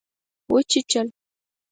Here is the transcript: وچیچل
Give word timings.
وچیچل 0.51 1.07